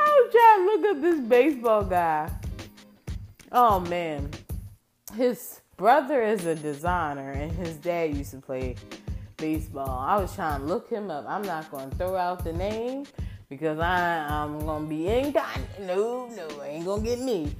[0.00, 2.30] was trying to look up this baseball guy.
[3.52, 4.30] Oh man,
[5.14, 8.76] his brother is a designer, and his dad used to play
[9.36, 9.98] baseball.
[9.98, 11.24] I was trying to look him up.
[11.28, 13.06] I'm not going to throw out the name
[13.48, 15.86] because I, I'm going to be in incognito.
[15.86, 17.54] No, no, ain't going to get me.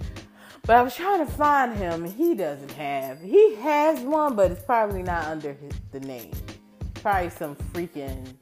[0.66, 3.20] But I was trying to find him, he doesn't have.
[3.20, 6.32] He has one, but it's probably not under his, the name.
[6.94, 8.34] Probably some freaking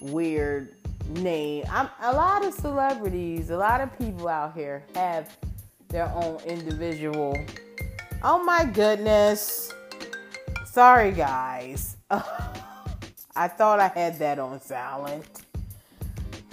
[0.00, 0.74] weird
[1.10, 1.64] name.
[1.70, 5.36] I'm, a lot of celebrities, a lot of people out here have
[5.88, 7.36] their own individual.
[8.24, 9.72] Oh my goodness.
[10.66, 11.93] Sorry, guys.
[13.36, 15.24] I thought I had that on silent.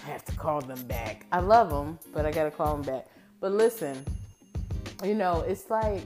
[0.03, 1.25] I have to call them back.
[1.31, 3.07] I love them, but I gotta call them back.
[3.39, 4.03] But listen,
[5.03, 6.03] you know, it's like,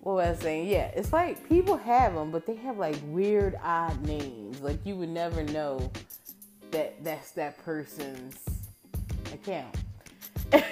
[0.00, 0.68] what was I saying?
[0.68, 4.60] Yeah, it's like people have them, but they have like weird, odd names.
[4.60, 5.90] Like you would never know
[6.70, 8.42] that that's that person's
[9.32, 9.74] account.
[10.50, 10.64] That's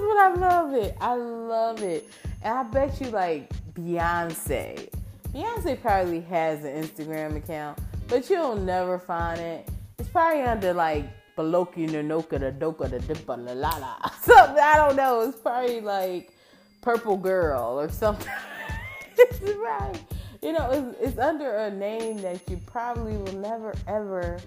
[0.00, 0.96] what I love it.
[1.00, 2.08] I love it.
[2.42, 4.88] And I bet you like Beyonce.
[5.32, 7.78] Beyonce probably has an Instagram account,
[8.08, 9.68] but you'll never find it.
[9.98, 11.04] It's probably under like
[11.36, 14.10] Baloki Nanoka the Doka the Dipa la la la.
[14.22, 15.20] Something I don't know.
[15.20, 16.32] It's probably like
[16.80, 18.32] Purple Girl or something.
[19.18, 20.00] it's right.
[20.42, 24.40] You know, it's, it's under a name that you probably will never ever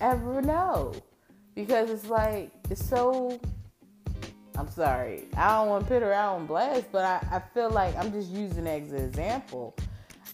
[0.00, 0.92] ever know
[1.54, 3.38] because it's like it's so
[4.56, 5.24] I'm sorry.
[5.36, 8.12] I don't want to put her out on blast, but I, I feel like I'm
[8.12, 9.74] just using it as an example.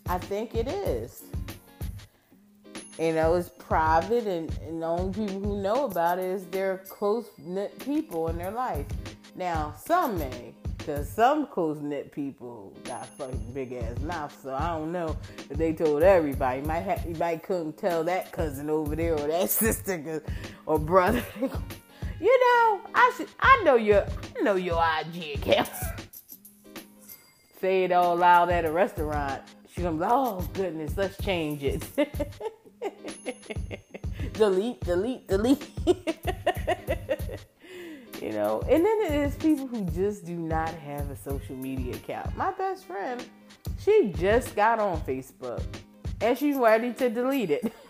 [0.06, 1.22] I think it is.
[2.98, 6.78] You know, it's private, and, and the only people who know about it is their
[6.88, 8.84] close knit people in their life.
[9.36, 14.76] Now, some may, because some close knit people got fucking big ass mouths, so I
[14.76, 15.16] don't know
[15.48, 16.60] if they told everybody.
[16.60, 20.22] You might have, you might couldn't tell that cousin over there or that sister
[20.66, 21.24] or brother.
[22.20, 24.06] you know, I I know your,
[24.38, 25.70] I know your IG account.
[27.60, 29.42] Say it all loud at a restaurant.
[29.72, 31.86] She's gonna be like, oh goodness, let's change it.
[34.34, 35.68] delete, delete, delete.
[38.20, 41.94] you know, and then it is people who just do not have a social media
[41.94, 42.36] account.
[42.36, 43.24] My best friend,
[43.78, 45.62] she just got on Facebook
[46.20, 47.72] and she's ready to delete it.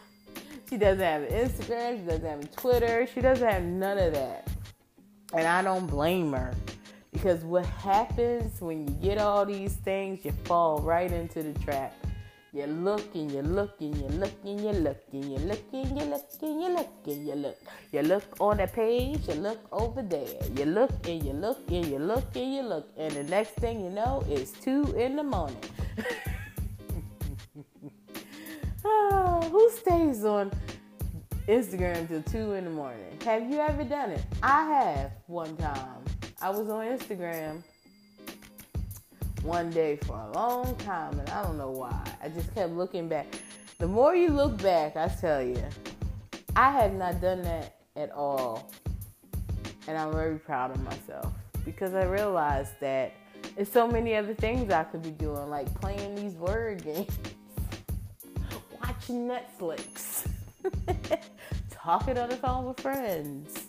[0.71, 4.49] she doesn't have Instagram, she doesn't have Twitter, she doesn't have none of that.
[5.35, 6.55] And I don't blame her
[7.12, 11.95] because what happens when you get all these things, you fall right into the trap
[12.53, 15.95] you look and you look and you look and you look and you look and
[16.61, 17.27] you look and
[17.93, 20.35] you look on the page, you look over there.
[20.57, 22.89] You look and you look and you look and you look.
[22.97, 25.62] And the next thing you know, it's two in the morning.
[28.85, 30.51] Oh, who stays on
[31.49, 33.18] Instagram till two in the morning?
[33.24, 34.24] Have you ever done it?
[34.43, 36.05] I have one time.
[36.41, 37.62] I was on Instagram
[39.43, 42.03] one day for a long time, and I don't know why.
[42.22, 43.26] I just kept looking back.
[43.78, 45.62] The more you look back, I tell you,
[46.57, 48.70] I have not done that at all.
[49.87, 51.33] And I'm very proud of myself
[51.64, 53.12] because I realized that
[53.57, 57.16] there's so many other things I could be doing, like playing these word games,
[59.09, 60.27] Netflix,
[61.71, 63.67] talking on the phone with friends,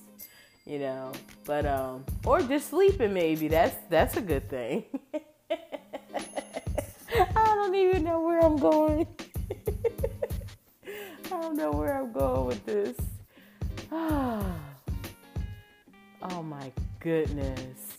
[0.65, 1.11] you know.
[1.45, 3.47] But um, or just sleeping maybe.
[3.47, 4.85] That's that's a good thing.
[7.13, 9.07] I don't even know where I'm going.
[10.87, 12.97] I don't know where I'm going with this.
[13.91, 14.43] oh
[16.43, 17.97] my goodness.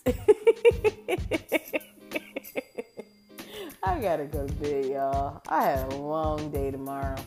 [3.85, 5.41] I gotta go to bed, y'all.
[5.49, 7.17] I have a long day tomorrow.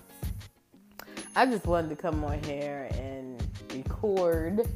[1.36, 4.66] I just wanted to come on here and record,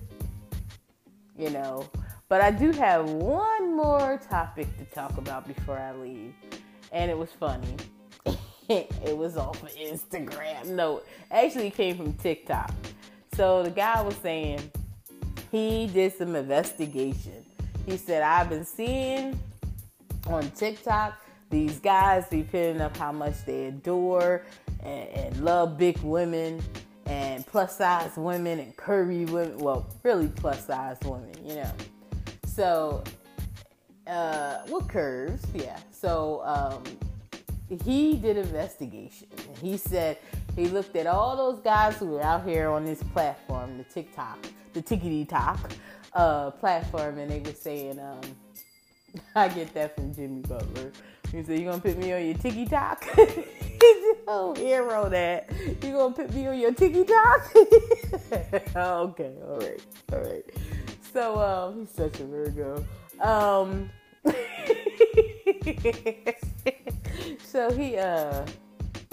[1.39, 1.89] you know.
[2.29, 6.35] But I do have one more topic to talk about before I leave
[6.93, 7.75] and it was funny.
[8.69, 10.67] it was off of Instagram.
[10.67, 11.01] No,
[11.31, 12.75] actually it came from TikTok.
[13.33, 14.71] So the guy was saying
[15.51, 17.43] he did some investigation.
[17.87, 19.41] He said, I've been seeing
[20.27, 21.19] on TikTok
[21.51, 24.43] these guys putting up how much they adore
[24.83, 26.63] and, and love big women
[27.07, 29.59] and plus size women and curvy women.
[29.59, 31.73] Well, really plus size women, you know.
[32.47, 33.03] So
[34.07, 35.79] uh, with curves, yeah.
[35.91, 36.83] So um,
[37.85, 39.29] he did investigation.
[39.61, 40.19] He said
[40.57, 44.47] he looked at all those guys who were out here on this platform, the TikTok,
[44.73, 45.73] the Tickety Talk
[46.13, 48.21] uh, platform, and they were saying, um,
[49.35, 50.93] I get that from Jimmy Butler.
[51.33, 53.05] He said, You gonna put me on your Tiki Talk?
[54.27, 55.51] oh, hero that.
[55.83, 57.51] You gonna put me on your Tiki Talk?
[58.77, 59.81] okay, all right,
[60.13, 60.45] all right.
[61.13, 62.85] So, um, he's such a Virgo.
[63.21, 63.91] Um,
[67.43, 68.45] so he uh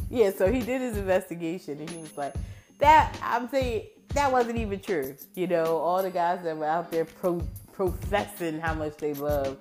[0.09, 2.33] yeah, so he did his investigation and he was like,
[2.79, 5.15] that I'm saying that wasn't even true.
[5.35, 9.57] You know, all the guys that were out there pro- professing how much they love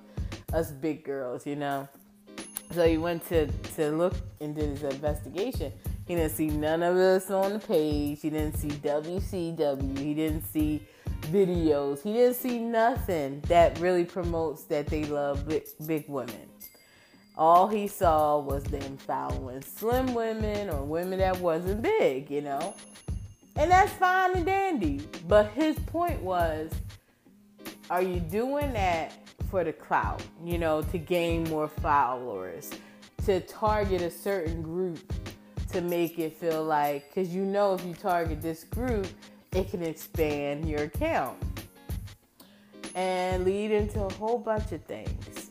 [0.53, 1.87] us big girls, you know.
[2.71, 5.71] So he went to to look and did his investigation.
[6.07, 8.21] He didn't see none of us on the page.
[8.21, 9.97] He didn't see WCW.
[9.97, 10.81] He didn't see
[11.23, 12.01] videos.
[12.01, 16.47] He didn't see nothing that really promotes that they love big, big women.
[17.37, 22.73] All he saw was them following slim women or women that wasn't big, you know.
[23.55, 25.01] And that's fine and dandy.
[25.27, 26.71] But his point was
[27.89, 29.13] are you doing that
[29.49, 32.71] for the clout, you know, to gain more followers,
[33.25, 34.99] to target a certain group
[35.71, 39.07] to make it feel like, because you know, if you target this group,
[39.53, 41.37] it can expand your account
[42.95, 45.49] and lead into a whole bunch of things.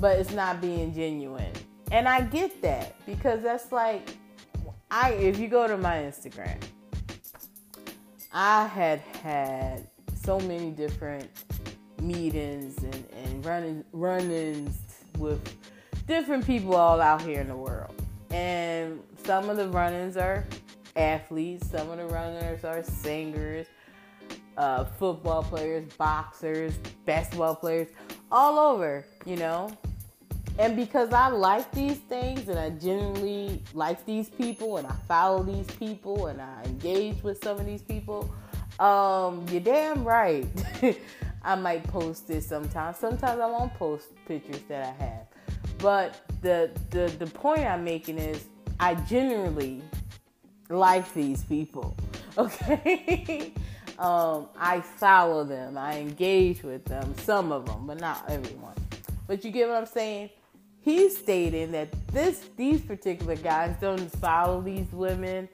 [0.00, 1.52] But it's not being genuine.
[1.92, 4.16] And I get that because that's like
[4.90, 6.60] I if you go to my Instagram,
[8.32, 11.28] I had had so many different
[12.00, 14.78] meetings and, and running run-ins
[15.18, 15.56] with
[16.06, 17.94] different people all out here in the world.
[18.30, 20.44] And some of the run-ins are
[20.96, 21.70] athletes.
[21.70, 23.66] Some of the runners are singers,
[24.56, 26.74] uh, football players, boxers,
[27.04, 27.88] basketball players,
[28.30, 29.76] all over, you know.
[30.58, 35.42] And because I like these things and I genuinely like these people and I follow
[35.42, 38.32] these people and I engage with some of these people,
[38.78, 40.46] um, you're damn right.
[41.44, 42.96] I might post this sometimes.
[42.96, 45.26] Sometimes I won't post pictures that I have.
[45.78, 48.44] But the the the point I'm making is
[48.80, 49.82] I generally
[50.68, 51.96] like these people.
[52.36, 53.52] Okay.
[53.96, 55.78] um, I follow them.
[55.78, 57.14] I engage with them.
[57.18, 58.74] Some of them, but not everyone.
[59.28, 60.30] But you get what I'm saying?
[60.80, 65.48] He's stating that this these particular guys don't follow these women,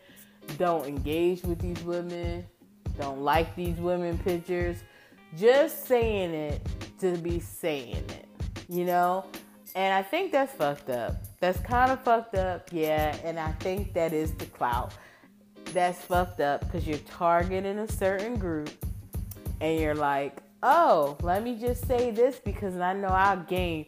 [0.57, 2.47] don't engage with these women,
[2.99, 4.79] don't like these women pictures.
[5.39, 6.67] Just saying it
[7.01, 8.27] to be saying it.
[8.69, 9.25] You know?
[9.75, 11.15] And I think that's fucked up.
[11.39, 13.17] That's kind of fucked up, yeah.
[13.25, 14.93] And I think that is the clout.
[15.73, 18.71] That's fucked up because you're targeting a certain group
[19.61, 23.87] and you're like, oh, let me just say this because I know I'll gain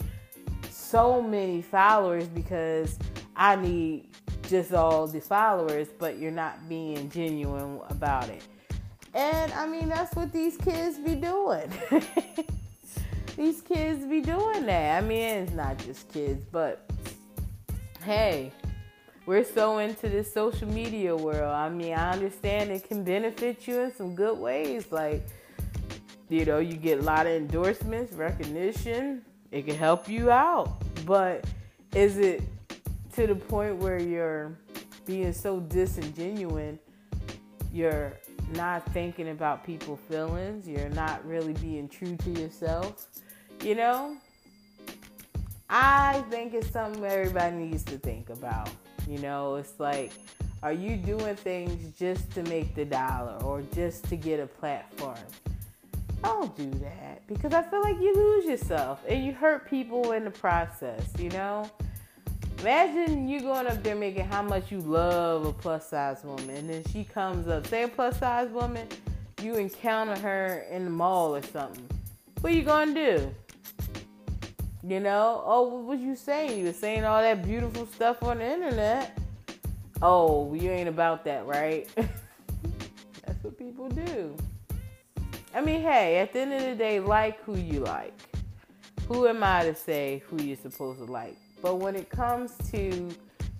[0.70, 2.98] so many followers because
[3.34, 4.08] I need
[4.48, 8.42] just all the followers, but you're not being genuine about it.
[9.14, 11.70] And I mean, that's what these kids be doing.
[13.36, 15.02] these kids be doing that.
[15.02, 16.90] I mean, it's not just kids, but
[18.02, 18.52] hey,
[19.26, 21.54] we're so into this social media world.
[21.54, 24.86] I mean, I understand it can benefit you in some good ways.
[24.90, 25.22] Like,
[26.28, 29.22] you know, you get a lot of endorsements, recognition.
[29.50, 30.82] It can help you out.
[31.04, 31.44] But
[31.94, 32.42] is it
[33.14, 34.56] to the point where you're
[35.04, 36.78] being so disingenuous?
[37.72, 38.18] You're
[38.52, 40.68] not thinking about people's feelings.
[40.68, 43.06] You're not really being true to yourself.
[43.62, 44.16] You know,
[45.68, 48.70] I think it's something everybody needs to think about.
[49.08, 50.12] You know, it's like,
[50.62, 55.16] are you doing things just to make the dollar or just to get a platform?
[56.22, 60.24] Don't do that because I feel like you lose yourself and you hurt people in
[60.24, 61.68] the process, you know?
[62.62, 66.70] Imagine you going up there making how much you love a plus size woman, and
[66.70, 68.86] then she comes up, say a plus size woman,
[69.42, 71.84] you encounter her in the mall or something.
[72.40, 73.34] What you gonna do?
[74.84, 76.56] You know, oh, what was you saying?
[76.56, 79.18] You were saying all that beautiful stuff on the internet.
[80.00, 81.88] Oh, you ain't about that, right?
[81.96, 84.36] That's what people do.
[85.52, 88.14] I mean, hey, at the end of the day, like who you like.
[89.08, 91.41] Who am I to say who you're supposed to like?
[91.62, 93.08] But when it comes to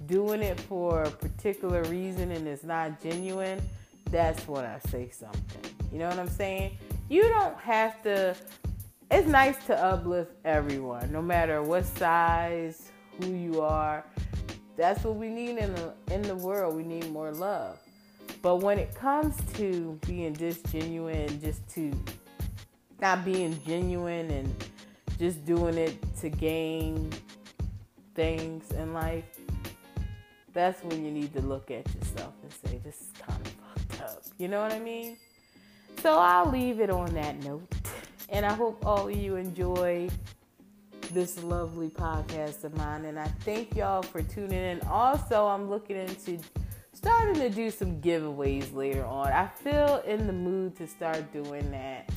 [0.07, 3.63] doing it for a particular reason and it's not genuine,
[4.11, 5.73] that's when I say something.
[5.93, 6.77] You know what I'm saying?
[7.09, 8.37] You don't have to
[9.13, 12.91] it's nice to uplift everyone, no matter what size,
[13.21, 14.07] who you are.
[14.75, 16.75] That's what we need in the in the world.
[16.75, 17.79] We need more love.
[18.41, 21.93] But when it comes to being disgenuine, just to
[23.03, 24.65] not being genuine and
[25.19, 27.13] just doing it to gain
[28.15, 29.25] things in life,
[30.53, 34.03] that's when you need to look at yourself and say, this is kind of fucked
[34.03, 34.23] up.
[34.39, 35.17] You know what I mean?
[36.03, 37.73] So I'll leave it on that note.
[38.29, 40.09] And I hope all of you enjoy
[41.13, 43.05] this lovely podcast of mine.
[43.05, 44.81] And I thank y'all for tuning in.
[44.83, 46.39] Also, I'm looking into
[46.93, 49.29] starting to do some giveaways later on.
[49.29, 52.11] I feel in the mood to start doing that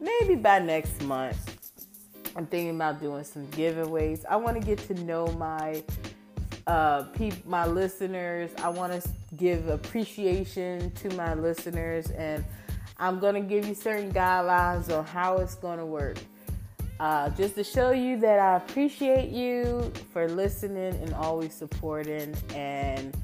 [0.00, 1.53] maybe by next month.
[2.36, 4.24] I'm thinking about doing some giveaways.
[4.28, 5.82] I want to get to know my
[6.66, 7.04] uh,
[7.46, 8.50] my listeners.
[8.58, 12.44] I want to give appreciation to my listeners and
[12.98, 16.18] I'm to give you certain guidelines on how it's to work.
[17.00, 23.16] Uh, just to show you that I appreciate you for listening and always supporting, and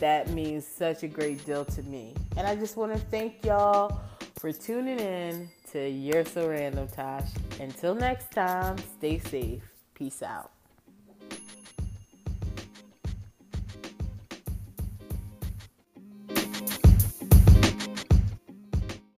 [0.00, 2.14] that means such a great deal to me.
[2.38, 4.00] And I just want to thank y'all
[4.38, 7.30] for tuning in to You're So Random Tosh.
[7.58, 9.62] Until next time, stay safe.
[9.94, 10.50] Peace out.